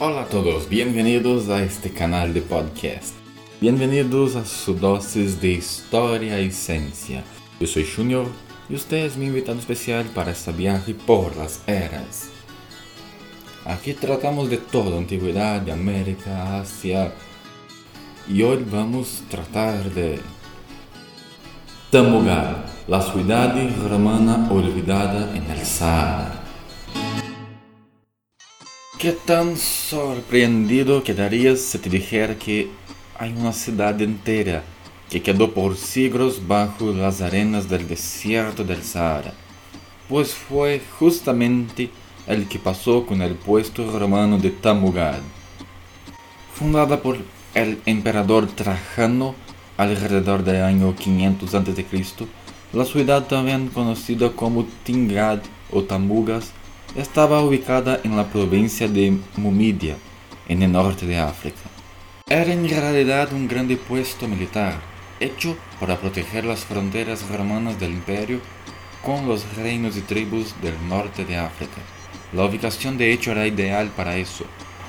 Hola 0.00 0.22
a 0.22 0.26
todos, 0.26 0.68
bienvenidos 0.68 1.48
a 1.48 1.60
este 1.60 1.90
canal 1.90 2.32
de 2.32 2.40
podcast. 2.40 3.16
Bienvenidos 3.60 4.36
a 4.36 4.44
su 4.44 4.74
dosis 4.74 5.40
de 5.40 5.48
historia 5.54 6.40
y 6.40 6.52
ciencia. 6.52 7.24
Yo 7.58 7.66
soy 7.66 7.84
Junior 7.84 8.24
y 8.68 8.76
usted 8.76 8.98
es 8.98 9.16
mi 9.16 9.26
invitado 9.26 9.58
especial 9.58 10.06
para 10.14 10.30
este 10.30 10.52
viaje 10.52 10.94
por 10.94 11.36
las 11.36 11.66
eras. 11.66 12.28
Aquí 13.64 13.92
tratamos 13.92 14.48
de 14.48 14.58
todo, 14.58 14.98
antigüedad, 14.98 15.62
de 15.62 15.72
América, 15.72 16.60
Asia. 16.60 17.12
Y 18.28 18.40
hoy 18.42 18.64
vamos 18.70 19.24
a 19.26 19.30
tratar 19.30 19.90
de 19.94 20.20
Tamugad, 21.90 22.66
la 22.86 23.02
ciudad 23.02 23.52
romana 23.90 24.48
olvidada 24.48 25.36
en 25.36 25.50
el 25.50 25.66
Sahara. 25.66 26.47
¿Qué 28.98 29.12
tan 29.12 29.56
sorprendido 29.56 31.04
quedarías 31.04 31.60
si 31.60 31.78
te 31.78 31.88
dijera 31.88 32.36
que 32.36 32.68
hay 33.16 33.32
una 33.32 33.52
ciudad 33.52 34.02
entera 34.02 34.64
que 35.08 35.22
quedó 35.22 35.54
por 35.54 35.76
siglos 35.76 36.48
bajo 36.48 36.90
las 36.90 37.20
arenas 37.20 37.68
del 37.68 37.86
desierto 37.86 38.64
del 38.64 38.82
Sahara? 38.82 39.34
Pues 40.08 40.34
fue 40.34 40.82
justamente 40.98 41.90
el 42.26 42.48
que 42.48 42.58
pasó 42.58 43.06
con 43.06 43.22
el 43.22 43.36
puesto 43.36 43.88
romano 43.96 44.36
de 44.36 44.50
Tamugad. 44.50 45.20
Fundada 46.52 47.00
por 47.00 47.18
el 47.54 47.78
emperador 47.86 48.48
Trajano 48.48 49.36
alrededor 49.76 50.42
del 50.42 50.64
año 50.64 50.96
500 50.96 51.54
a.C., 51.54 51.86
la 52.72 52.84
ciudad 52.84 53.28
también 53.28 53.68
conocida 53.68 54.32
como 54.32 54.66
Tingad 54.82 55.38
o 55.70 55.84
Tamugas 55.84 56.50
estaba 56.96 57.42
ubicada 57.42 58.00
en 58.04 58.16
la 58.16 58.26
provincia 58.26 58.88
de 58.88 59.16
Mumidia, 59.36 59.96
en 60.48 60.62
el 60.62 60.72
norte 60.72 61.06
de 61.06 61.18
África. 61.18 61.60
Era 62.26 62.52
en 62.52 62.68
realidad 62.68 63.32
un 63.32 63.48
grande 63.48 63.76
puesto 63.76 64.26
militar, 64.26 64.80
hecho 65.20 65.56
para 65.80 65.96
proteger 65.96 66.44
las 66.44 66.64
fronteras 66.64 67.28
romanas 67.28 67.78
del 67.78 67.92
imperio 67.92 68.40
con 69.04 69.28
los 69.28 69.44
reinos 69.56 69.96
y 69.96 70.00
tribus 70.00 70.54
del 70.62 70.74
norte 70.88 71.24
de 71.24 71.36
África. 71.36 71.80
La 72.32 72.44
ubicación 72.44 72.98
de 72.98 73.12
hecho 73.12 73.32
era 73.32 73.46
ideal 73.46 73.90
para 73.96 74.16
eso, 74.16 74.44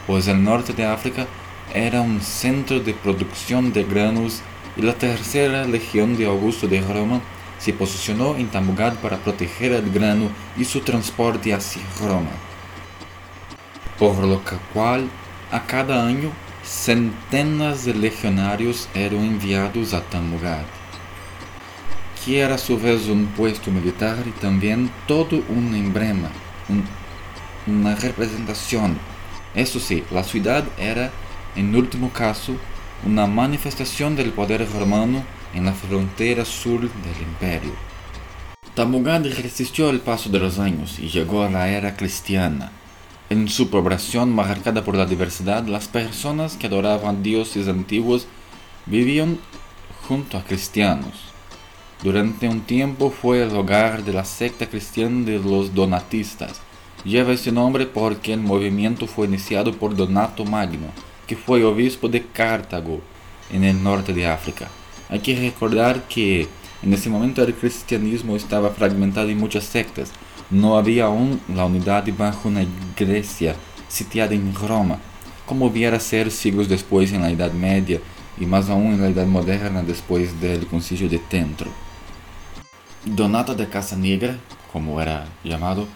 pues 0.08 0.28
el 0.28 0.44
norte 0.44 0.74
de 0.74 0.86
África 0.86 1.28
era 1.74 2.02
un 2.02 2.22
centro 2.22 2.80
de 2.80 2.94
producción 2.94 3.72
de 3.72 3.84
granos 3.84 4.42
y 4.76 4.82
la 4.82 4.94
tercera 4.94 5.66
legión 5.66 6.18
de 6.18 6.26
Augusto 6.26 6.68
de 6.68 6.82
Roma 6.82 7.22
se 7.60 7.74
posicionó 7.74 8.36
en 8.38 8.48
Tamugad 8.48 8.94
para 8.96 9.18
proteger 9.18 9.74
el 9.74 9.92
grano 9.92 10.30
y 10.58 10.66
su 10.66 10.80
transporte 10.80 11.54
hacia 11.54 11.84
Roma, 12.00 12.32
por 14.00 14.18
lo 14.24 14.42
cual 14.74 15.10
a 15.52 15.62
cada 15.66 16.08
año 16.08 16.32
centenas 16.64 17.86
de 17.86 17.94
legionarios 17.94 18.88
eran 18.94 19.24
enviados 19.24 19.94
a 19.94 20.02
Tamugad, 20.02 20.64
que 22.24 22.40
era 22.40 22.56
a 22.56 22.58
su 22.58 22.80
vez 22.80 23.08
un 23.08 23.28
puesto 23.28 23.72
militar 23.72 24.18
y 24.26 24.32
también 24.40 24.90
todo 25.06 25.44
un 25.50 25.76
emblema, 25.76 26.30
un, 26.70 26.84
una 27.68 27.96
representación. 27.96 28.98
Eso 29.54 29.80
sí, 29.80 30.04
la 30.12 30.24
ciudad 30.24 30.64
era, 30.78 31.12
en 31.56 31.76
último 31.76 32.12
caso, 32.12 32.56
una 33.06 33.26
manifestación 33.26 34.16
del 34.16 34.32
poder 34.32 34.68
romano 34.72 35.24
en 35.54 35.66
la 35.66 35.74
frontera 35.74 36.46
sur 36.46 36.82
del 36.82 37.22
imperio. 37.22 37.74
Tamugad 38.76 39.26
resistió 39.26 39.90
el 39.90 40.00
paso 40.00 40.30
de 40.30 40.40
los 40.40 40.60
años 40.60 41.00
y 41.00 41.10
llegó 41.10 41.44
a 41.44 41.50
la 41.50 41.70
era 41.70 41.96
cristiana. 41.98 42.72
En 43.30 43.48
su 43.48 43.70
población 43.70 44.34
marcada 44.34 44.84
por 44.84 44.96
la 44.96 45.06
diversidad, 45.06 45.66
las 45.68 45.88
personas 45.88 46.56
que 46.56 46.68
adoraban 46.68 47.22
dioses 47.22 47.68
antiguos 47.68 48.28
vivían 48.86 49.38
junto 50.08 50.38
a 50.38 50.44
cristianos. 50.44 51.14
Durante 52.02 52.48
un 52.48 52.62
tiempo 52.62 53.12
fue 53.12 53.44
el 53.44 53.56
hogar 53.56 54.04
de 54.04 54.14
la 54.14 54.24
secta 54.24 54.68
cristiana 54.68 55.26
de 55.26 55.40
los 55.40 55.76
donatistas. 55.76 56.62
Lleva 57.04 57.34
ese 57.34 57.52
nombre 57.52 57.86
porque 57.86 58.34
el 58.34 58.40
movimiento 58.40 59.06
fue 59.06 59.28
iniciado 59.28 59.74
por 59.74 59.96
Donato 59.96 60.46
Magno, 60.46 60.88
que 61.28 61.36
fue 61.36 61.64
obispo 61.64 62.08
de 62.08 62.26
Cartago, 62.26 63.02
en 63.52 63.64
el 63.64 63.84
norte 63.84 64.14
de 64.14 64.26
África. 64.26 64.70
Hay 65.10 65.20
que 65.20 65.36
recordar 65.36 66.08
que 66.08 66.48
en 66.84 66.94
ese 66.94 67.10
momento 67.10 67.44
el 67.44 67.56
cristianismo 67.56 68.36
estaba 68.36 68.70
fragmentado 68.70 69.30
en 69.30 69.40
muchas 69.40 69.64
sectas. 69.64 70.12
No 70.52 70.78
había 70.78 71.06
aún 71.06 71.42
la 71.54 71.66
unidad 71.66 72.06
bajo 72.16 72.48
una 72.48 72.64
iglesia 72.64 73.56
sitiada 73.88 74.36
en 74.36 74.54
Roma, 74.54 75.00
como 75.48 75.72
viera 75.72 76.00
ser 76.00 76.30
siglos 76.30 76.70
después 76.70 77.12
en 77.12 77.22
la 77.22 77.32
Edad 77.32 77.52
Media 77.54 78.00
y 78.40 78.46
más 78.46 78.70
aún 78.70 78.94
en 78.94 79.02
la 79.02 79.08
Edad 79.10 79.26
Moderna 79.26 79.82
después 79.82 80.40
del 80.40 80.68
concilio 80.68 81.10
de 81.10 81.18
Tentro. 81.18 81.72
Donato 83.04 83.56
de 83.56 83.68
Casa 83.68 83.96
Negra, 83.96 84.38
como 84.72 85.02
era 85.02 85.28
llamado, 85.44 85.88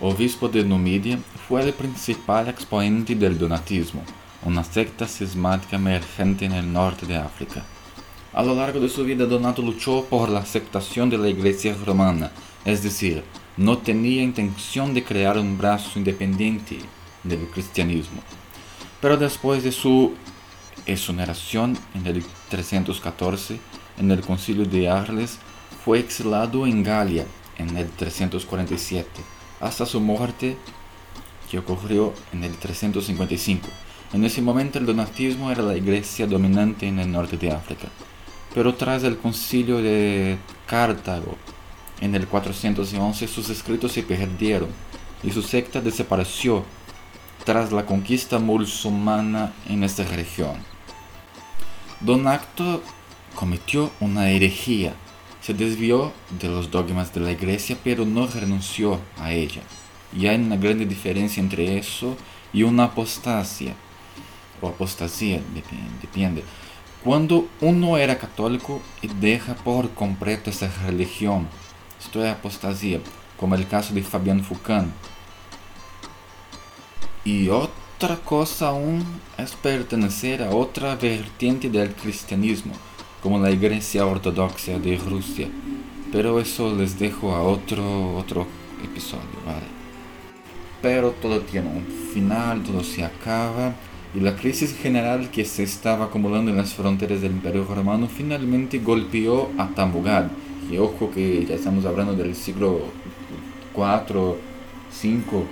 obispo 0.00 0.48
de 0.48 0.64
Numidia, 0.64 1.18
fue 1.48 1.62
el 1.62 1.72
principal 1.72 2.48
exponente 2.48 3.16
del 3.16 3.36
donatismo, 3.36 4.02
una 4.44 4.62
secta 4.62 5.08
cismática 5.08 5.76
emergente 5.76 6.44
en 6.44 6.52
el 6.52 6.72
norte 6.72 7.04
de 7.04 7.16
África. 7.16 7.64
A 8.32 8.44
lo 8.44 8.54
largo 8.54 8.78
de 8.78 8.88
su 8.88 9.02
vida 9.04 9.26
Donato 9.26 9.60
luchó 9.60 10.04
por 10.04 10.28
la 10.28 10.38
aceptación 10.38 11.10
de 11.10 11.18
la 11.18 11.28
Iglesia 11.28 11.74
romana, 11.84 12.30
es 12.64 12.80
decir, 12.84 13.24
no 13.56 13.78
tenía 13.78 14.22
intención 14.22 14.94
de 14.94 15.02
crear 15.02 15.36
un 15.36 15.58
brazo 15.58 15.98
independiente 15.98 16.78
del 17.24 17.48
cristianismo. 17.48 18.22
Pero 19.00 19.16
después 19.16 19.64
de 19.64 19.72
su 19.72 20.12
exoneración 20.86 21.76
en 21.92 22.06
el 22.06 22.24
314, 22.50 23.58
en 23.98 24.10
el 24.12 24.20
concilio 24.20 24.64
de 24.64 24.88
Arles, 24.88 25.38
fue 25.84 25.98
exilado 25.98 26.68
en 26.68 26.84
Galia 26.84 27.26
en 27.58 27.76
el 27.76 27.90
347, 27.90 29.08
hasta 29.60 29.84
su 29.84 30.00
muerte 30.00 30.56
que 31.50 31.58
ocurrió 31.58 32.14
en 32.32 32.44
el 32.44 32.56
355. 32.56 33.66
En 34.12 34.24
ese 34.24 34.40
momento 34.40 34.78
el 34.78 34.86
donatismo 34.86 35.50
era 35.50 35.62
la 35.62 35.76
iglesia 35.76 36.28
dominante 36.28 36.86
en 36.86 37.00
el 37.00 37.10
norte 37.10 37.36
de 37.36 37.50
África 37.50 37.88
pero 38.54 38.74
tras 38.74 39.04
el 39.04 39.16
concilio 39.18 39.78
de 39.78 40.38
Cartago 40.66 41.36
en 42.00 42.14
el 42.14 42.26
411 42.26 43.28
sus 43.28 43.50
escritos 43.50 43.92
se 43.92 44.02
perdieron 44.02 44.68
y 45.22 45.30
su 45.30 45.42
secta 45.42 45.80
desapareció 45.80 46.64
tras 47.44 47.72
la 47.72 47.86
conquista 47.86 48.38
musulmana 48.38 49.52
en 49.68 49.84
esta 49.84 50.04
región. 50.04 50.54
Don 52.00 52.26
Acto 52.26 52.82
cometió 53.34 53.90
una 54.00 54.30
herejía, 54.30 54.94
se 55.40 55.54
desvió 55.54 56.12
de 56.40 56.48
los 56.48 56.70
dogmas 56.70 57.12
de 57.14 57.20
la 57.20 57.32
iglesia 57.32 57.76
pero 57.82 58.04
no 58.04 58.26
renunció 58.26 58.98
a 59.18 59.32
ella. 59.32 59.62
Y 60.16 60.26
hay 60.26 60.36
una 60.36 60.56
gran 60.56 60.78
diferencia 60.88 61.40
entre 61.40 61.78
eso 61.78 62.16
y 62.52 62.64
una 62.64 62.84
apostasia, 62.84 63.74
o 64.60 64.68
apostasía, 64.68 65.40
depende 66.02 66.42
cuando 67.02 67.48
uno 67.62 67.96
era 67.96 68.18
católico 68.18 68.82
y 69.00 69.08
deja 69.08 69.54
por 69.54 69.90
completo 69.90 70.50
esa 70.50 70.70
religión, 70.84 71.48
esto 71.98 72.22
es 72.22 72.30
apostasía, 72.30 73.00
como 73.38 73.54
el 73.54 73.66
caso 73.66 73.94
de 73.94 74.02
Fabián 74.02 74.44
Foucault. 74.44 74.88
Y 77.24 77.48
otra 77.48 78.16
cosa 78.16 78.68
aún 78.68 79.04
es 79.38 79.52
pertenecer 79.52 80.42
a 80.42 80.50
otra 80.50 80.94
vertiente 80.96 81.70
del 81.70 81.94
cristianismo, 81.94 82.74
como 83.22 83.38
la 83.38 83.50
Iglesia 83.50 84.04
Ortodoxa 84.04 84.78
de 84.78 84.96
Rusia. 84.96 85.48
Pero 86.12 86.38
eso 86.38 86.74
les 86.74 86.98
dejo 86.98 87.34
a 87.34 87.42
otro, 87.42 88.16
otro 88.16 88.46
episodio, 88.84 89.24
¿vale? 89.46 89.66
Pero 90.82 91.12
todo 91.12 91.40
tiene 91.40 91.68
un 91.68 91.86
final, 92.12 92.62
todo 92.62 92.82
se 92.82 93.04
acaba 93.04 93.74
y 94.14 94.20
la 94.20 94.34
crisis 94.34 94.76
general 94.76 95.30
que 95.30 95.44
se 95.44 95.62
estaba 95.62 96.06
acumulando 96.06 96.50
en 96.50 96.56
las 96.56 96.74
fronteras 96.74 97.20
del 97.20 97.32
Imperio 97.32 97.64
Romano 97.64 98.08
finalmente 98.08 98.78
golpeó 98.78 99.50
a 99.56 99.68
Tamugad. 99.68 100.30
Y 100.70 100.78
ojo 100.78 101.10
que 101.10 101.46
ya 101.46 101.54
estamos 101.54 101.84
hablando 101.84 102.14
del 102.14 102.34
siglo 102.34 102.80
IV, 103.74 104.36
V, 105.02 105.44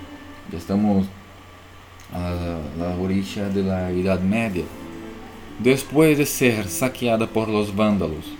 ya 0.50 0.58
estamos 0.58 1.06
a 2.12 2.58
la 2.78 2.96
orilla 3.00 3.48
de 3.48 3.62
la 3.62 3.90
Edad 3.90 4.20
Media. 4.20 4.64
Después 5.58 6.18
de 6.18 6.26
ser 6.26 6.68
saqueada 6.68 7.26
por 7.26 7.48
los 7.48 7.74
vándalos, 7.74 8.32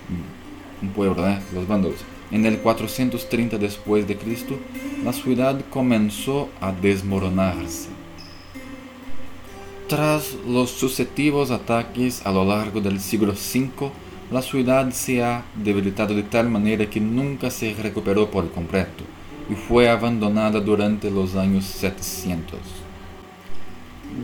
un 0.80 0.88
pueblo, 0.90 1.28
¿eh? 1.28 1.38
los 1.52 1.66
vándalos, 1.66 1.98
en 2.30 2.44
el 2.44 2.58
430 2.58 3.58
después 3.58 4.06
de 4.06 4.16
Cristo, 4.16 4.58
la 5.04 5.12
ciudad 5.12 5.60
comenzó 5.70 6.48
a 6.60 6.72
desmoronarse. 6.72 7.88
Tras 9.88 10.36
los 10.46 10.68
sucesivos 10.68 11.50
ataques 11.50 12.26
a 12.26 12.30
lo 12.30 12.44
largo 12.44 12.78
del 12.78 13.00
siglo 13.00 13.32
V, 13.32 13.90
la 14.30 14.42
ciudad 14.42 14.90
se 14.90 15.24
ha 15.24 15.46
debilitado 15.54 16.14
de 16.14 16.24
tal 16.24 16.50
manera 16.50 16.90
que 16.90 17.00
nunca 17.00 17.50
se 17.50 17.72
recuperó 17.72 18.30
por 18.30 18.50
completo 18.52 19.04
y 19.48 19.54
fue 19.54 19.88
abandonada 19.88 20.60
durante 20.60 21.10
los 21.10 21.36
años 21.36 21.64
700. 21.64 22.60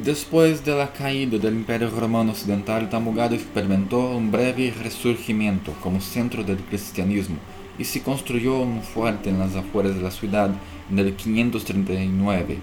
Después 0.04 0.62
de 0.66 0.76
la 0.76 0.92
caída 0.92 1.38
del 1.38 1.54
Imperio 1.54 1.88
Romano 1.88 2.32
Occidental, 2.32 2.90
Tamugad 2.90 3.32
experimentó 3.32 4.10
un 4.10 4.30
breve 4.30 4.70
resurgimiento 4.82 5.72
como 5.82 6.02
centro 6.02 6.44
del 6.44 6.58
cristianismo 6.58 7.36
y 7.78 7.84
se 7.84 8.02
construyó 8.02 8.58
un 8.58 8.82
fuerte 8.82 9.30
en 9.30 9.38
las 9.38 9.56
afueras 9.56 9.94
de 9.94 10.02
la 10.02 10.10
ciudad 10.10 10.50
en 10.90 10.98
el 10.98 11.14
539. 11.14 12.58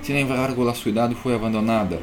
Sin 0.00 0.16
embargo, 0.16 0.64
la 0.64 0.74
ciudad 0.74 1.12
fue 1.12 1.34
abandonada, 1.34 1.98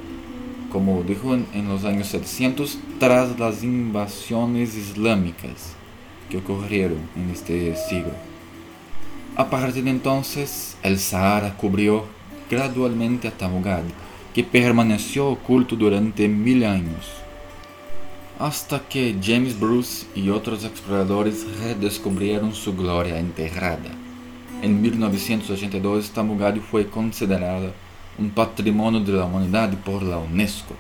como 0.73 1.03
dijo 1.03 1.35
en 1.35 1.67
los 1.69 1.85
años 1.85 2.07
700, 2.07 2.79
tras 2.99 3.39
las 3.39 3.63
invasiones 3.63 4.75
islámicas 4.75 5.75
que 6.29 6.37
ocurrieron 6.37 6.97
en 7.15 7.29
este 7.29 7.75
siglo. 7.75 8.11
A 9.35 9.51
partir 9.51 9.83
de 9.83 9.91
entonces, 9.91 10.75
el 10.81 10.97
Sahara 10.97 11.55
cubrió 11.55 12.05
gradualmente 12.49 13.27
a 13.27 13.31
Tamugad, 13.31 13.83
que 14.33 14.43
permaneció 14.43 15.29
oculto 15.29 15.75
durante 15.75 16.27
mil 16.27 16.63
años, 16.65 17.11
hasta 18.39 18.79
que 18.79 19.15
James 19.23 19.59
Bruce 19.59 20.07
y 20.15 20.29
otros 20.29 20.65
exploradores 20.65 21.45
redescubrieron 21.59 22.55
su 22.55 22.75
gloria 22.75 23.19
enterrada. 23.19 23.91
En 24.63 24.81
1982, 24.81 26.09
Tamugad 26.09 26.55
fue 26.57 26.87
considerada 26.87 27.73
un 28.17 28.29
patrimonio 28.29 28.99
de 28.99 29.13
la 29.13 29.25
humanidad 29.25 29.71
por 29.85 30.03
la 30.03 30.17
UNESCO. 30.17 30.75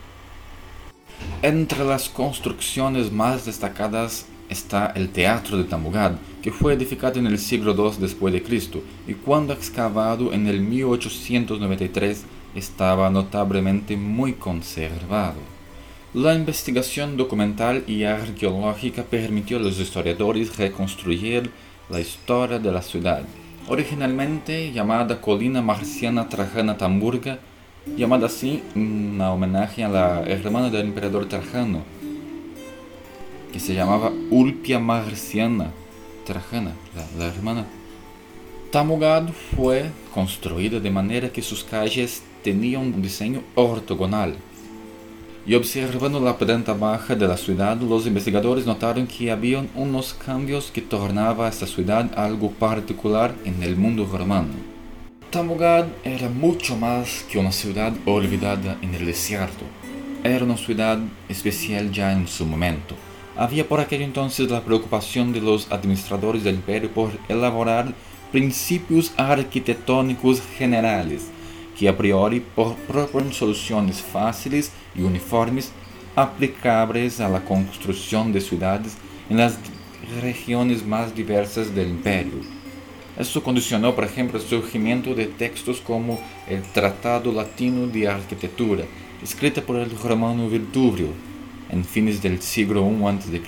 Entre 1.41 1.83
las 1.83 2.09
construcciones 2.09 3.11
más 3.11 3.45
destacadas 3.45 4.25
está 4.49 4.93
el 4.95 5.09
Teatro 5.09 5.57
de 5.57 5.63
Tamugad, 5.63 6.13
que 6.41 6.51
fue 6.51 6.73
edificado 6.73 7.19
en 7.19 7.27
el 7.27 7.39
siglo 7.39 7.73
II 7.75 7.97
después 7.99 8.33
de 8.33 8.43
Cristo 8.43 8.81
y 9.07 9.13
cuando 9.13 9.53
excavado 9.53 10.33
en 10.33 10.47
el 10.47 10.61
1893 10.61 12.23
estaba 12.55 13.09
notablemente 13.09 13.97
muy 13.97 14.33
conservado. 14.33 15.39
La 16.13 16.35
investigación 16.35 17.17
documental 17.17 17.83
y 17.87 18.03
arqueológica 18.03 19.03
permitió 19.03 19.57
a 19.57 19.61
los 19.61 19.79
historiadores 19.79 20.55
reconstruir 20.57 21.49
la 21.89 21.99
historia 21.99 22.59
de 22.59 22.71
la 22.71 22.83
ciudad, 22.83 23.23
originalmente 23.67 24.71
llamada 24.71 25.21
Colina 25.21 25.61
Marciana 25.61 26.29
Trajana 26.29 26.77
Tamburga, 26.77 27.39
llamada 27.97 28.27
así 28.27 28.63
en 28.75 29.19
homenaje 29.19 29.83
a 29.83 29.89
la 29.89 30.23
hermana 30.23 30.69
del 30.69 30.87
emperador 30.87 31.27
Trajano, 31.27 31.81
que 33.51 33.59
se 33.59 33.73
llamaba 33.73 34.11
Ulpia 34.29 34.79
Marciana 34.79 35.71
Trajana, 36.25 36.71
la, 37.17 37.25
hermana. 37.25 37.65
Tamugad 38.71 39.29
fue 39.55 39.91
construida 40.13 40.79
de 40.79 40.89
manera 40.89 41.29
que 41.29 41.41
sus 41.41 41.63
calles 41.63 42.23
tenían 42.43 42.81
un 42.81 43.01
diseño 43.01 43.41
ortogonal. 43.55 44.35
Y 45.45 45.55
observando 45.55 46.21
la 46.21 46.37
planta 46.37 46.73
baja 46.73 47.15
de 47.15 47.27
la 47.27 47.35
ciudad, 47.35 47.75
los 47.75 48.07
investigadores 48.07 48.65
notaron 48.65 49.05
que 49.05 49.29
había 49.29 49.65
unos 49.75 50.13
cambios 50.13 50.71
que 50.71 50.81
tornaban 50.81 51.47
a 51.47 51.49
esta 51.49 51.67
ciudad 51.67 52.09
algo 52.15 52.49
particular 52.51 53.35
en 53.43 53.61
el 53.61 53.75
mundo 53.75 54.07
romano. 54.09 54.53
Tamugad 55.31 55.87
era 56.05 56.29
mucho 56.29 56.77
más 56.77 57.25
que 57.29 57.39
una 57.39 57.51
ciudad 57.51 57.91
olvidada 58.05 58.77
en 58.81 58.95
el 58.95 59.05
desierto. 59.05 59.65
Era 60.23 60.45
una 60.45 60.55
ciudad 60.55 60.99
especial 61.27 61.91
ya 61.91 62.13
en 62.13 62.25
su 62.25 62.45
momento. 62.45 62.95
Había 63.35 63.67
por 63.67 63.81
aquel 63.81 64.01
entonces 64.01 64.49
la 64.49 64.61
preocupación 64.61 65.33
de 65.33 65.41
los 65.41 65.69
administradores 65.73 66.45
del 66.45 66.55
imperio 66.55 66.89
por 66.89 67.11
elaborar 67.27 67.93
principios 68.31 69.11
arquitectónicos 69.17 70.41
generales 70.57 71.31
que 71.77 71.89
a 71.89 71.97
priori 71.97 72.43
proponen 72.87 73.33
soluciones 73.33 74.01
fáciles 74.01 74.71
y 74.95 75.01
uniformes 75.01 75.71
aplicables 76.15 77.19
a 77.19 77.29
la 77.29 77.43
construcción 77.43 78.31
de 78.31 78.41
ciudades 78.41 78.97
en 79.29 79.37
las 79.37 79.57
regiones 80.21 80.85
más 80.85 81.15
diversas 81.15 81.73
del 81.73 81.89
imperio. 81.89 82.41
Esto 83.17 83.43
condicionó, 83.43 83.93
por 83.93 84.03
ejemplo, 84.03 84.39
el 84.39 84.45
surgimiento 84.45 85.13
de 85.13 85.27
textos 85.27 85.79
como 85.79 86.19
el 86.47 86.63
Tratado 86.63 87.31
Latino 87.31 87.87
de 87.87 88.07
Arquitectura, 88.07 88.85
escrito 89.21 89.63
por 89.63 89.77
el 89.77 89.91
romano 89.99 90.49
Virtuvio 90.49 91.07
en 91.69 91.85
fines 91.85 92.21
del 92.21 92.41
siglo 92.41 92.81
I 92.87 93.03
a.C. 93.05 93.41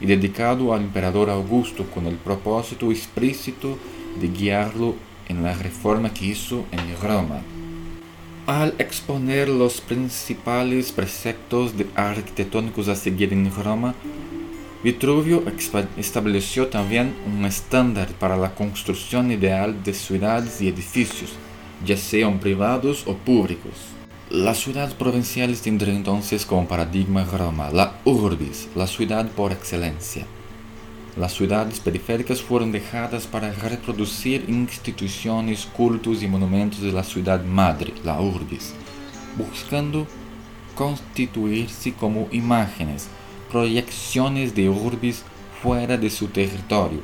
y 0.00 0.06
dedicado 0.06 0.72
al 0.72 0.82
emperador 0.82 1.28
Augusto 1.30 1.84
con 1.92 2.06
el 2.06 2.16
propósito 2.16 2.90
explícito 2.90 3.78
de 4.20 4.28
guiarlo 4.28 4.94
en 5.28 5.42
la 5.42 5.54
reforma 5.54 6.12
que 6.12 6.26
hizo 6.26 6.64
en 6.72 6.80
Roma. 7.02 7.40
Al 8.46 8.74
exponer 8.78 9.48
los 9.48 9.80
principales 9.80 10.92
preceptos 10.92 11.72
arquitectónicos 11.94 12.88
a 12.88 12.94
seguir 12.94 13.32
en 13.32 13.50
Roma, 13.54 13.94
Vitruvio 14.82 15.42
estableció 15.96 16.66
también 16.66 17.14
un 17.26 17.46
estándar 17.46 18.08
para 18.20 18.36
la 18.36 18.54
construcción 18.54 19.32
ideal 19.32 19.82
de 19.82 19.94
ciudades 19.94 20.60
y 20.60 20.68
edificios, 20.68 21.32
ya 21.86 21.96
sean 21.96 22.38
privados 22.38 23.04
o 23.06 23.14
públicos. 23.14 23.72
Las 24.28 24.58
ciudades 24.58 24.92
provinciales 24.92 25.62
tendrían 25.62 25.96
entonces 25.96 26.44
como 26.44 26.68
paradigma 26.68 27.24
Roma, 27.24 27.70
la 27.70 27.94
urbis, 28.04 28.68
la 28.74 28.86
ciudad 28.86 29.26
por 29.30 29.52
excelencia. 29.52 30.26
Las 31.16 31.32
ciudades 31.32 31.78
periféricas 31.78 32.42
fueron 32.42 32.72
dejadas 32.72 33.28
para 33.28 33.52
reproducir 33.52 34.46
instituciones, 34.48 35.64
cultos 35.64 36.24
y 36.24 36.26
monumentos 36.26 36.80
de 36.80 36.90
la 36.90 37.04
ciudad 37.04 37.44
madre, 37.44 37.94
la 38.02 38.20
urbis, 38.20 38.74
buscando 39.36 40.08
constituirse 40.74 41.92
como 41.92 42.26
imágenes, 42.32 43.06
proyecciones 43.48 44.56
de 44.56 44.68
urbis 44.68 45.22
fuera 45.62 45.96
de 45.96 46.10
su 46.10 46.26
territorio. 46.26 47.00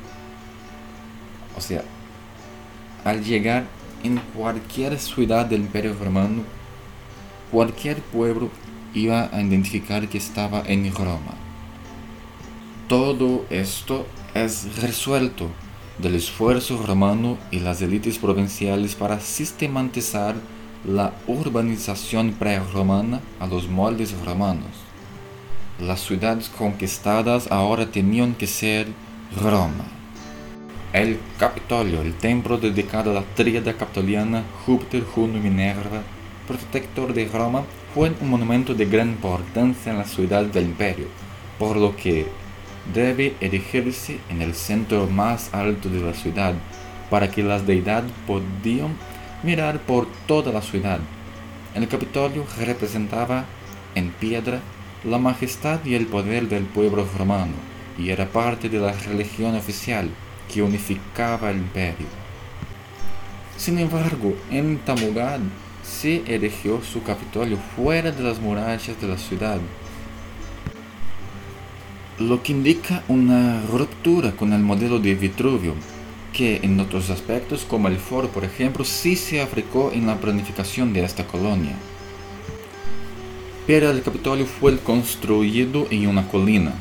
O 1.57 1.61
sea, 1.61 1.83
al 3.05 3.23
llegar 3.23 3.65
en 4.03 4.17
cualquier 4.35 4.99
ciudad 4.99 5.45
del 5.45 5.61
Imperio 5.61 5.95
Romano, 5.97 6.43
cualquier 7.49 8.01
pueblo 8.01 8.49
iba 8.93 9.29
a 9.31 9.41
identificar 9.41 10.09
que 10.09 10.17
estaba 10.17 10.63
en 10.67 10.93
Roma. 10.93 11.40
Todo 12.91 13.45
esto 13.49 14.05
es 14.33 14.81
resuelto 14.81 15.47
del 15.97 16.15
esfuerzo 16.15 16.75
romano 16.85 17.37
y 17.49 17.59
las 17.59 17.81
élites 17.81 18.17
provinciales 18.17 18.95
para 18.95 19.21
sistematizar 19.21 20.35
la 20.85 21.13
urbanización 21.25 22.33
prerromana 22.33 23.21
a 23.39 23.47
los 23.47 23.69
moldes 23.69 24.13
romanos. 24.25 24.71
Las 25.79 26.01
ciudades 26.01 26.49
conquistadas 26.49 27.49
ahora 27.49 27.89
tenían 27.89 28.35
que 28.35 28.45
ser 28.45 28.87
Roma. 29.41 29.85
El 30.91 31.17
Capitolio, 31.39 32.01
el 32.01 32.13
templo 32.15 32.57
dedicado 32.57 33.11
a 33.11 33.13
la 33.13 33.23
tríada 33.35 33.71
capitoliana 33.71 34.43
Júpiter, 34.65 35.05
Juno 35.05 35.37
y 35.37 35.39
Minerva, 35.39 36.01
protector 36.45 37.13
de 37.13 37.25
Roma, 37.29 37.63
fue 37.95 38.11
un 38.19 38.29
monumento 38.29 38.73
de 38.73 38.85
gran 38.85 39.11
importancia 39.11 39.93
en 39.93 39.97
la 39.97 40.03
ciudad 40.03 40.43
del 40.43 40.65
imperio, 40.65 41.07
por 41.57 41.77
lo 41.77 41.95
que 41.95 42.40
debe 42.93 43.35
erigirse 43.39 44.19
en 44.29 44.41
el 44.41 44.53
centro 44.53 45.07
más 45.07 45.53
alto 45.53 45.89
de 45.89 45.99
la 45.99 46.13
ciudad 46.13 46.53
para 47.09 47.29
que 47.29 47.43
las 47.43 47.65
deidades 47.65 48.11
podían 48.25 48.95
mirar 49.43 49.79
por 49.81 50.07
toda 50.27 50.51
la 50.51 50.61
ciudad. 50.61 50.99
El 51.75 51.87
Capitolio 51.87 52.45
representaba 52.59 53.45
en 53.95 54.11
piedra 54.11 54.59
la 55.03 55.17
majestad 55.17 55.83
y 55.85 55.95
el 55.95 56.05
poder 56.05 56.47
del 56.47 56.63
pueblo 56.63 57.07
romano 57.17 57.53
y 57.97 58.09
era 58.09 58.27
parte 58.27 58.69
de 58.69 58.79
la 58.79 58.93
religión 58.93 59.55
oficial 59.55 60.09
que 60.51 60.61
unificaba 60.61 61.49
el 61.49 61.57
imperio. 61.57 62.07
Sin 63.57 63.77
embargo, 63.77 64.35
en 64.49 64.79
Tamugad 64.79 65.39
se 65.83 66.23
erigió 66.25 66.81
su 66.81 67.03
Capitolio 67.03 67.57
fuera 67.75 68.11
de 68.11 68.23
las 68.23 68.39
murallas 68.39 68.99
de 68.99 69.07
la 69.07 69.17
ciudad 69.17 69.59
lo 72.21 72.43
que 72.43 72.51
indica 72.51 73.03
una 73.07 73.61
ruptura 73.63 74.31
con 74.31 74.53
el 74.53 74.61
modelo 74.61 74.99
de 74.99 75.15
Vitruvio, 75.15 75.73
que 76.33 76.59
en 76.63 76.79
otros 76.79 77.09
aspectos, 77.09 77.65
como 77.67 77.87
el 77.87 77.97
foro 77.97 78.29
por 78.29 78.45
ejemplo, 78.45 78.85
sí 78.85 79.15
se 79.15 79.41
aplicó 79.41 79.91
en 79.93 80.07
la 80.07 80.19
planificación 80.19 80.93
de 80.93 81.03
esta 81.03 81.25
colonia. 81.25 81.75
Pero 83.67 83.89
el 83.89 84.01
Capitolio 84.01 84.45
fue 84.45 84.77
construido 84.79 85.87
en 85.89 86.07
una 86.07 86.27
colina, 86.27 86.73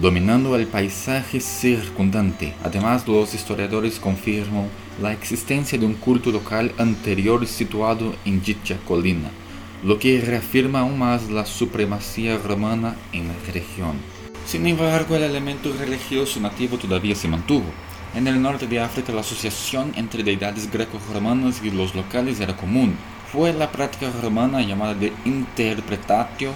dominando 0.00 0.56
el 0.56 0.66
paisaje 0.66 1.40
circundante. 1.40 2.54
Además, 2.62 3.06
los 3.06 3.34
historiadores 3.34 3.98
confirman 3.98 4.68
la 5.00 5.12
existencia 5.12 5.78
de 5.78 5.86
un 5.86 5.94
culto 5.94 6.30
local 6.30 6.72
anterior 6.78 7.46
situado 7.46 8.14
en 8.24 8.42
dicha 8.42 8.76
colina, 8.86 9.30
lo 9.84 9.98
que 9.98 10.20
reafirma 10.20 10.80
aún 10.80 10.98
más 10.98 11.30
la 11.30 11.46
supremacía 11.46 12.38
romana 12.38 12.96
en 13.12 13.28
la 13.28 13.34
región. 13.52 14.11
Sin 14.46 14.66
embargo, 14.66 15.16
el 15.16 15.22
elemento 15.22 15.72
religioso 15.78 16.40
nativo 16.40 16.76
todavía 16.76 17.14
se 17.14 17.28
mantuvo. 17.28 17.64
En 18.14 18.26
el 18.26 18.42
norte 18.42 18.66
de 18.66 18.80
África 18.80 19.12
la 19.12 19.22
asociación 19.22 19.92
entre 19.96 20.22
deidades 20.22 20.70
greco-romanas 20.70 21.62
y 21.62 21.70
los 21.70 21.94
locales 21.94 22.40
era 22.40 22.56
común. 22.56 22.94
fue 23.32 23.54
la 23.54 23.72
práctica 23.72 24.12
romana 24.22 24.60
llamada 24.60 24.92
de 24.92 25.10
interpretatio 25.24 26.52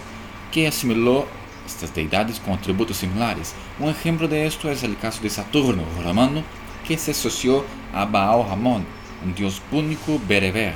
que 0.53 0.69
asimiló 0.69 1.25
estas 1.67 1.95
deidades 1.95 2.39
con 2.39 2.53
atributos 2.53 2.99
similares. 2.99 3.55
Un 3.81 3.89
ejemplo 3.89 4.29
de 4.29 4.47
esto 4.47 4.71
es 4.71 4.83
el 4.83 4.99
caso 4.99 5.23
de 5.23 5.31
Saturno 5.31 5.83
romano, 6.05 6.43
que 6.87 6.99
se 6.99 7.13
asoció 7.13 7.65
a 7.95 8.05
Baal 8.05 8.45
Hamon, 8.51 8.85
un 9.25 9.35
dios 9.35 9.63
púnico 9.71 10.21
bereber. 10.29 10.75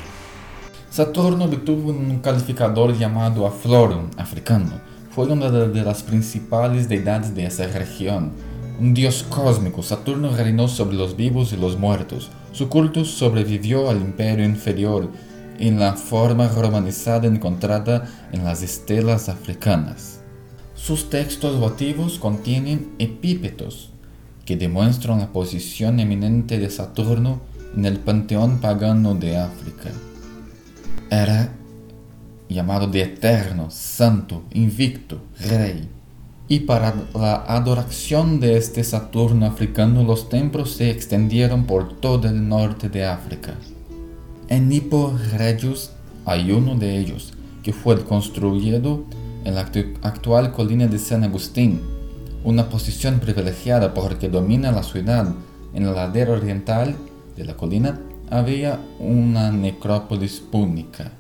Saturno 0.91 1.45
obtuvo 1.45 1.91
un 1.91 2.19
calificador 2.21 2.97
llamado 2.97 3.47
Aflorum, 3.47 4.09
africano. 4.17 4.81
Fue 5.11 5.27
una 5.27 5.51
de 5.51 5.85
las 5.85 6.05
principales 6.05 6.89
deidades 6.89 7.35
de 7.35 7.47
esa 7.47 7.67
región. 7.67 8.31
Un 8.79 8.95
dios 8.95 9.25
cósmico, 9.29 9.83
Saturno 9.83 10.35
reinó 10.37 10.69
sobre 10.69 10.97
los 10.97 11.17
vivos 11.17 11.53
y 11.53 11.57
los 11.57 11.77
muertos. 11.77 12.31
Su 12.53 12.69
culto 12.69 13.05
sobrevivió 13.05 13.91
al 13.91 13.97
imperio 13.97 14.45
inferior 14.45 15.11
en 15.59 15.81
la 15.81 15.95
forma 15.95 16.49
romanizada 16.49 17.27
encontrada 17.27 18.09
en 18.33 18.45
las 18.45 18.63
estelas 18.63 19.29
africanas. 19.29 20.21
Sus 20.75 21.11
textos 21.11 21.59
votivos 21.59 22.19
contienen 22.19 22.95
epípetos 22.99 23.91
que 24.47 24.57
demuestran 24.57 25.19
la 25.19 25.33
posición 25.33 26.01
eminente 26.01 26.59
de 26.59 26.71
Saturno 26.71 27.41
en 27.77 27.85
el 27.85 27.99
panteón 27.99 28.61
pagano 28.61 29.15
de 29.15 29.37
África. 29.37 29.91
Era 31.11 31.53
llamado 32.55 32.87
de 32.87 33.03
eterno, 33.03 33.71
santo, 33.71 34.43
invicto, 34.53 35.19
rey. 35.49 35.89
Y 36.49 36.61
para 36.61 36.95
la 37.15 37.45
adoración 37.47 38.41
de 38.41 38.57
este 38.57 38.83
Saturno 38.83 39.47
africano 39.47 40.03
los 40.03 40.29
templos 40.29 40.73
se 40.73 40.91
extendieron 40.91 41.65
por 41.65 42.01
todo 42.01 42.29
el 42.29 42.49
norte 42.49 42.89
de 42.89 43.05
África. 43.05 43.55
En 44.49 44.73
Hippo 44.73 45.17
Regius 45.37 45.93
hay 46.25 46.51
uno 46.51 46.75
de 46.75 46.99
ellos, 46.99 47.35
que 47.63 47.73
fue 47.73 48.03
construido 48.05 49.05
en 49.45 49.55
la 49.55 49.71
actual 50.03 50.53
colina 50.53 50.89
de 50.89 50.99
San 50.99 51.23
Agustín, 51.23 51.81
una 52.43 52.69
posición 52.69 53.21
privilegiada 53.21 53.95
porque 53.95 54.29
domina 54.29 54.73
la 54.73 54.83
ciudad. 54.83 55.33
En 55.73 55.87
la 55.87 55.93
ladera 55.93 56.33
oriental 56.33 56.97
de 57.37 57.45
la 57.45 57.57
colina 57.57 58.01
había 58.29 58.81
una 58.99 59.53
necrópolis 59.53 60.41
púnica. 60.41 61.13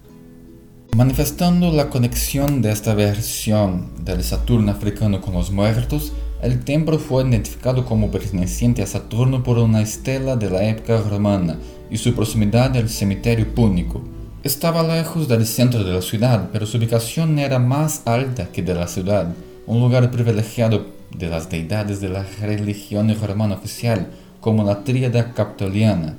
Manifestando 0.96 1.70
la 1.70 1.88
conexión 1.88 2.62
de 2.62 2.72
esta 2.72 2.94
versión 2.94 3.86
del 4.04 4.24
Saturno 4.24 4.72
africano 4.72 5.20
con 5.20 5.34
los 5.34 5.52
muertos, 5.52 6.12
el 6.42 6.64
templo 6.64 6.98
fue 6.98 7.22
identificado 7.22 7.84
como 7.84 8.10
perteneciente 8.10 8.82
a 8.82 8.86
Saturno 8.86 9.44
por 9.44 9.58
una 9.58 9.82
estela 9.82 10.34
de 10.34 10.50
la 10.50 10.64
época 10.64 11.00
romana 11.00 11.56
y 11.90 11.96
su 11.96 12.12
proximidad 12.12 12.76
al 12.76 12.88
cementerio 12.88 13.54
púnico. 13.54 14.02
Estaba 14.42 14.82
lejos 14.82 15.28
del 15.28 15.46
centro 15.46 15.84
de 15.84 15.92
la 15.92 16.02
ciudad, 16.02 16.50
pero 16.52 16.66
su 16.66 16.76
ubicación 16.76 17.38
era 17.38 17.60
más 17.60 18.02
alta 18.04 18.50
que 18.50 18.62
de 18.62 18.74
la 18.74 18.88
ciudad, 18.88 19.32
un 19.66 19.80
lugar 19.80 20.10
privilegiado 20.10 20.86
de 21.16 21.28
las 21.28 21.48
deidades 21.48 22.00
de 22.00 22.08
la 22.08 22.24
religión 22.40 23.14
romana 23.26 23.54
oficial, 23.54 24.08
como 24.40 24.64
la 24.64 24.82
tríada 24.82 25.34
capitoliana. 25.34 26.16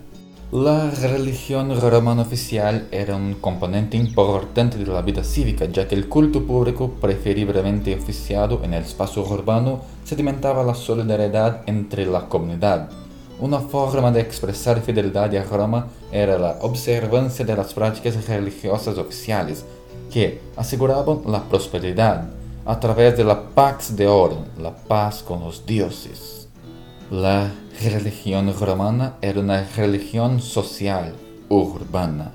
La 0.51 0.91
religión 0.91 1.79
romana 1.79 2.23
oficial 2.23 2.89
era 2.91 3.15
un 3.15 3.35
componente 3.35 3.95
importante 3.95 4.77
de 4.77 4.85
la 4.85 5.01
vida 5.01 5.23
cívica, 5.23 5.63
ya 5.63 5.87
que 5.87 5.95
el 5.95 6.09
culto 6.09 6.45
público, 6.45 6.91
preferiblemente 6.99 7.95
oficiado 7.95 8.59
en 8.61 8.73
el 8.73 8.83
espacio 8.83 9.25
urbano, 9.25 9.79
sedimentaba 10.03 10.61
la 10.61 10.75
solidaridad 10.75 11.61
entre 11.67 12.05
la 12.05 12.27
comunidad. 12.27 12.89
Una 13.39 13.61
forma 13.61 14.11
de 14.11 14.19
expresar 14.19 14.81
fidelidad 14.81 15.33
a 15.33 15.43
Roma 15.45 15.87
era 16.11 16.37
la 16.37 16.57
observancia 16.63 17.45
de 17.45 17.55
las 17.55 17.73
prácticas 17.73 18.27
religiosas 18.27 18.97
oficiales, 18.97 19.63
que 20.11 20.41
aseguraban 20.57 21.21
la 21.27 21.45
prosperidad 21.45 22.29
a 22.65 22.77
través 22.77 23.15
de 23.15 23.23
la 23.23 23.41
Pax 23.41 23.95
de 23.95 24.05
Oro, 24.05 24.39
la 24.59 24.75
paz 24.75 25.23
con 25.23 25.39
los 25.39 25.65
dioses. 25.65 26.49
La 27.09 27.49
religión 27.89 28.53
romana 28.59 29.15
era 29.21 29.39
una 29.39 29.67
religión 29.75 30.41
social, 30.41 31.13
urbana. 31.49 32.31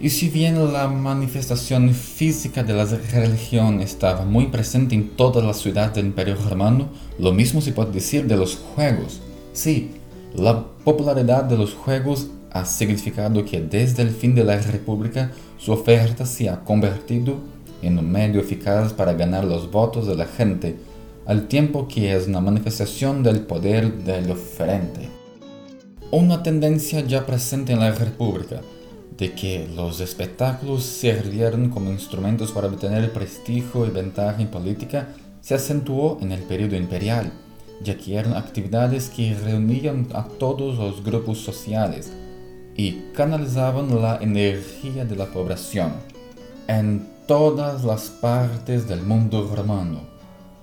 Y 0.00 0.08
si 0.10 0.30
bien 0.30 0.72
la 0.72 0.88
manifestación 0.88 1.92
física 1.92 2.62
de 2.62 2.72
la 2.72 2.86
religión 2.86 3.80
estaba 3.80 4.24
muy 4.24 4.46
presente 4.46 4.94
en 4.94 5.10
toda 5.10 5.42
la 5.42 5.52
ciudad 5.52 5.92
del 5.92 6.06
Imperio 6.06 6.36
Romano, 6.48 6.88
lo 7.18 7.32
mismo 7.32 7.60
se 7.60 7.72
puede 7.72 7.92
decir 7.92 8.26
de 8.26 8.36
los 8.36 8.56
juegos. 8.56 9.20
Sí, 9.52 9.90
la 10.34 10.64
popularidad 10.84 11.44
de 11.44 11.58
los 11.58 11.74
juegos 11.74 12.28
ha 12.50 12.64
significado 12.64 13.44
que 13.44 13.60
desde 13.60 14.02
el 14.02 14.10
fin 14.10 14.34
de 14.34 14.44
la 14.44 14.56
República 14.56 15.32
su 15.58 15.72
oferta 15.72 16.24
se 16.24 16.48
ha 16.48 16.60
convertido 16.64 17.34
en 17.82 17.98
un 17.98 18.10
medio 18.10 18.40
eficaz 18.40 18.92
para 18.92 19.12
ganar 19.12 19.44
los 19.44 19.70
votos 19.70 20.06
de 20.06 20.16
la 20.16 20.26
gente, 20.26 20.76
al 21.26 21.48
tiempo 21.48 21.86
que 21.86 22.14
es 22.14 22.26
una 22.26 22.40
manifestación 22.40 23.22
del 23.22 23.40
poder 23.40 23.92
del 24.04 24.30
oferente. 24.30 25.08
Una 26.10 26.42
tendencia 26.42 27.00
ya 27.00 27.24
presente 27.24 27.72
en 27.72 27.80
la 27.80 27.92
República, 27.92 28.60
de 29.16 29.32
que 29.32 29.68
los 29.74 30.00
espectáculos 30.00 30.82
sirvieron 30.84 31.68
como 31.70 31.90
instrumentos 31.90 32.52
para 32.52 32.68
obtener 32.68 33.12
prestigio 33.12 33.86
y 33.86 33.90
ventaja 33.90 34.40
en 34.40 34.48
política, 34.48 35.08
se 35.40 35.54
acentuó 35.54 36.18
en 36.20 36.32
el 36.32 36.40
periodo 36.42 36.76
imperial 36.76 37.30
ya 37.82 37.96
que 37.96 38.16
eran 38.16 38.34
actividades 38.34 39.08
que 39.08 39.34
reunían 39.34 40.08
a 40.12 40.24
todos 40.24 40.78
los 40.78 41.02
grupos 41.02 41.38
sociales 41.38 42.12
y 42.76 42.92
canalizaban 43.14 44.00
la 44.00 44.18
energía 44.20 45.04
de 45.04 45.16
la 45.16 45.26
población 45.26 45.92
en 46.68 47.06
todas 47.26 47.84
las 47.84 48.08
partes 48.08 48.86
del 48.88 49.02
mundo 49.02 49.50
romano, 49.54 50.02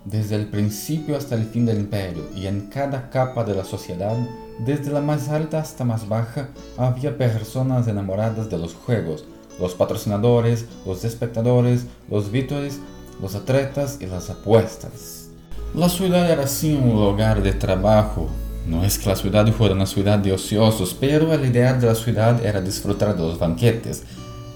desde 0.10 0.36
el 0.36 0.48
principio 0.48 1.18
hasta 1.18 1.36
el 1.36 1.44
fin 1.44 1.66
del 1.66 1.80
imperio 1.80 2.24
y 2.34 2.48
en 2.48 2.68
cada 2.68 3.10
capa 3.10 3.44
de 3.44 3.54
la 3.54 3.66
sociedad, 3.66 4.16
desde 4.60 4.92
la 4.92 5.02
más 5.02 5.28
alta 5.28 5.60
hasta 5.60 5.84
más 5.84 6.08
baja, 6.08 6.48
había 6.78 7.18
personas 7.18 7.88
enamoradas 7.88 8.50
de 8.50 8.58
los 8.58 8.74
juegos, 8.74 9.26
los 9.60 9.76
patrocinadores, 9.76 10.66
los 10.86 11.04
espectadores, 11.04 11.88
los 12.10 12.32
vítores, 12.32 12.80
los 13.22 13.36
atletas 13.36 13.98
y 14.00 14.06
las 14.06 14.30
apuestas. 14.30 15.30
La 15.76 15.90
ciudad 15.90 16.30
era 16.32 16.44
así 16.44 16.74
un 16.74 16.94
lugar 16.94 17.44
de 17.44 17.52
trabajo. 17.52 18.30
No 18.66 18.84
es 18.86 18.98
que 18.98 19.10
la 19.10 19.16
ciudad 19.16 19.46
fuera 19.52 19.76
una 19.76 19.86
ciudad 19.86 20.20
de 20.20 20.32
ociosos, 20.32 20.96
pero 20.98 21.34
el 21.34 21.46
ideal 21.46 21.82
de 21.82 21.88
la 21.88 21.96
ciudad 21.96 22.46
era 22.46 22.62
disfrutar 22.62 23.16
de 23.16 23.24
los 23.24 23.40
banquetes, 23.40 24.04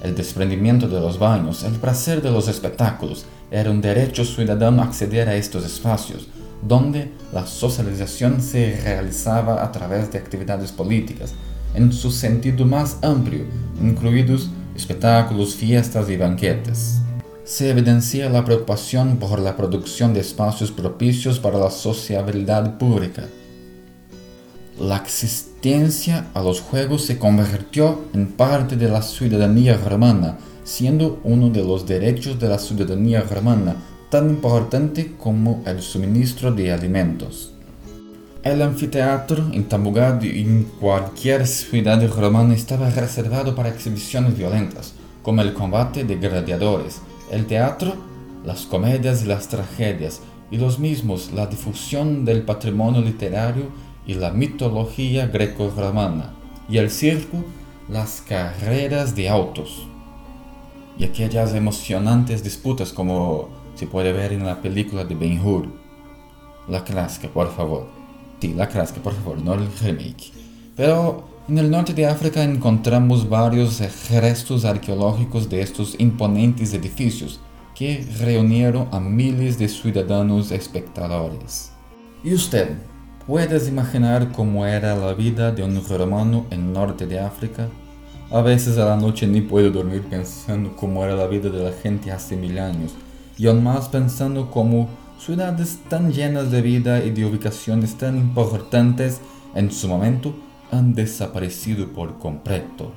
el 0.04 0.16
desprendimiento 0.16 0.88
de 0.88 1.00
los 1.00 1.20
baños, 1.20 1.64
el 1.64 1.74
placer 1.74 2.22
de 2.22 2.32
los 2.32 2.48
espectáculos. 2.48 3.26
Era 3.50 3.72
un 3.72 3.82
derecho 3.82 4.26
ciudadano 4.26 4.82
acceder 4.82 5.30
a 5.30 5.36
estos 5.36 5.66
espacios, 5.66 6.28
donde 6.62 7.12
la 7.34 7.46
socialización 7.46 8.42
se 8.42 8.80
realizaba 8.84 9.64
a 9.64 9.72
través 9.72 10.12
de 10.12 10.20
actividades 10.20 10.72
políticas, 10.72 11.34
en 11.74 11.92
su 11.92 12.12
sentido 12.12 12.66
más 12.66 12.98
amplio, 13.02 13.46
incluidos 13.82 14.50
espectáculos, 14.76 15.56
fiestas 15.56 16.10
y 16.10 16.18
banquetes 16.18 17.02
se 17.52 17.70
evidencia 17.70 18.30
la 18.30 18.46
preocupación 18.46 19.18
por 19.18 19.38
la 19.40 19.58
producción 19.58 20.14
de 20.14 20.22
espacios 20.22 20.72
propicios 20.72 21.38
para 21.38 21.58
la 21.58 21.70
sociabilidad 21.70 22.78
pública. 22.78 23.24
La 24.80 24.96
existencia 24.96 25.51
a 26.34 26.42
los 26.42 26.60
juegos 26.60 27.06
se 27.06 27.20
convirtió 27.20 28.06
en 28.16 28.32
parte 28.32 28.76
de 28.76 28.90
la 28.90 29.04
ciudadanía 29.04 29.78
romana, 29.78 30.40
siendo 30.64 31.20
uno 31.24 31.52
de 31.52 31.64
los 31.64 31.86
derechos 31.86 32.40
de 32.40 32.50
la 32.50 32.58
ciudadanía 32.58 33.22
romana 33.22 33.76
tan 34.10 34.32
importante 34.32 35.14
como 35.20 35.62
el 35.68 35.84
suministro 35.84 36.52
de 36.52 36.72
alimentos. 36.72 37.54
El 38.42 38.64
anfiteatro 38.64 39.52
en 39.54 39.66
Tamugad 39.66 40.20
y 40.24 40.42
en 40.42 40.64
cualquier 40.80 41.46
ciudad 41.46 42.02
romana 42.10 42.56
estaba 42.56 42.90
reservado 42.90 43.54
para 43.54 43.70
exhibiciones 43.70 44.36
violentas, 44.36 44.96
como 45.22 45.44
el 45.44 45.54
combate 45.54 46.04
de 46.06 46.16
gladiadores, 46.16 47.02
el 47.32 47.46
teatro, 47.46 47.94
las 48.44 48.62
comedias 48.62 49.24
y 49.24 49.28
las 49.28 49.48
tragedias, 49.48 50.22
y 50.50 50.58
los 50.58 50.80
mismos 50.80 51.32
la 51.34 51.46
difusión 51.46 52.26
del 52.26 52.42
patrimonio 52.42 53.02
literario 53.02 53.91
y 54.06 54.16
la 54.16 54.32
mitología 54.32 55.28
greco-romana, 55.28 56.34
y 56.70 56.78
el 56.78 56.90
circo, 56.90 57.44
las 57.90 58.22
carreras 58.22 59.16
de 59.16 59.30
autos, 59.30 59.88
y 60.98 61.04
aquellas 61.04 61.54
emocionantes 61.54 62.44
disputas 62.44 62.92
como 62.94 63.50
se 63.76 63.88
puede 63.88 64.14
ver 64.14 64.34
en 64.34 64.46
la 64.46 64.62
película 64.62 65.04
de 65.04 65.16
Ben 65.16 65.40
Hur. 65.46 65.68
La 66.68 66.84
clásica, 66.84 67.28
por 67.28 67.52
favor. 67.52 67.88
Sí, 68.40 68.54
la 68.54 68.68
clásica, 68.68 69.02
por 69.02 69.14
favor, 69.14 69.42
no 69.42 69.54
el 69.54 69.68
remake. 69.82 70.32
Pero 70.76 71.24
en 71.48 71.58
el 71.58 71.72
norte 71.72 71.94
de 71.94 72.06
África 72.06 72.44
encontramos 72.44 73.28
varios 73.28 73.82
restos 74.10 74.66
arqueológicos 74.66 75.50
de 75.50 75.62
estos 75.62 75.96
imponentes 76.00 76.74
edificios 76.74 77.40
que 77.76 78.06
reunieron 78.20 78.88
a 78.92 79.00
miles 79.00 79.58
de 79.58 79.68
ciudadanos 79.68 80.52
espectadores. 80.52 81.72
¿Y 82.24 82.34
usted? 82.34 82.78
¿Puedes 83.28 83.68
imaginar 83.68 84.32
cómo 84.32 84.66
era 84.66 84.96
la 84.96 85.14
vida 85.14 85.52
de 85.52 85.62
un 85.62 85.80
romano 85.88 86.48
en 86.50 86.74
norte 86.74 87.06
de 87.06 87.20
África? 87.20 87.70
A 88.32 88.42
veces 88.42 88.80
a 88.80 88.86
la 88.86 88.96
noche 88.96 89.28
ni 89.28 89.42
puedo 89.42 89.70
dormir 89.70 90.02
pensando 90.10 90.76
cómo 90.76 91.06
era 91.06 91.16
la 91.16 91.28
vida 91.28 91.52
de 91.52 91.64
la 91.64 91.72
gente 91.72 92.12
hace 92.12 92.36
mil 92.36 92.58
años, 92.58 92.96
y 93.38 93.46
aún 93.46 93.64
más 93.64 93.90
pensando 93.90 94.50
cómo 94.50 94.90
ciudades 95.20 95.78
tan 95.88 96.12
llenas 96.12 96.50
de 96.50 96.64
vida 96.64 97.06
y 97.06 97.12
de 97.12 97.24
ubicaciones 97.24 97.96
tan 97.96 98.18
importantes 98.18 99.22
en 99.54 99.72
su 99.72 99.88
momento 99.88 100.34
han 100.72 100.96
desaparecido 100.96 101.90
por 101.90 102.18
completo. 102.18 102.92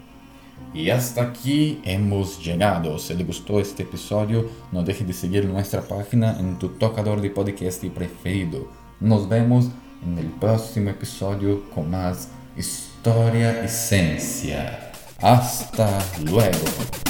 Y 0.72 0.88
hasta 0.88 1.20
aquí 1.22 1.80
hemos 1.84 2.42
llegado. 2.42 2.98
Si 2.98 3.12
le 3.12 3.24
gustó 3.24 3.60
este 3.60 3.82
episodio, 3.82 4.46
no 4.72 4.82
deje 4.82 5.04
de 5.04 5.12
seguir 5.12 5.44
nuestra 5.44 5.82
página 5.82 6.40
en 6.40 6.58
tu 6.58 6.68
tocador 6.68 7.20
de 7.20 7.28
podcast 7.28 7.84
preferido. 7.88 8.66
Nos 9.00 9.28
vemos 9.28 9.68
en 10.04 10.18
el 10.18 10.26
próximo 10.26 10.90
episodio 10.90 11.70
con 11.74 11.90
más 11.90 12.28
historia 12.56 13.64
y 13.64 13.68
ciencia. 13.68 14.92
Hasta 15.20 15.98
luego. 16.22 17.03